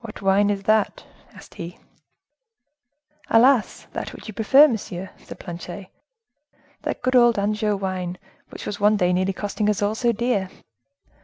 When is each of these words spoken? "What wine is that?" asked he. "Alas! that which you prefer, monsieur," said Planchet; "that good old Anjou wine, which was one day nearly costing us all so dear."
"What 0.00 0.22
wine 0.22 0.50
is 0.50 0.64
that?" 0.64 1.04
asked 1.32 1.54
he. 1.54 1.78
"Alas! 3.30 3.86
that 3.92 4.12
which 4.12 4.26
you 4.26 4.34
prefer, 4.34 4.66
monsieur," 4.66 5.10
said 5.18 5.38
Planchet; 5.38 5.86
"that 6.82 7.00
good 7.00 7.14
old 7.14 7.38
Anjou 7.38 7.76
wine, 7.76 8.18
which 8.50 8.66
was 8.66 8.80
one 8.80 8.96
day 8.96 9.12
nearly 9.12 9.32
costing 9.32 9.70
us 9.70 9.82
all 9.82 9.94
so 9.94 10.10
dear." 10.10 10.50